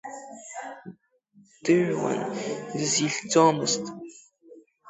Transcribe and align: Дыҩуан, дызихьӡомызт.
Дыҩуан, 1.63 2.19
дызихьӡомызт. 2.77 3.83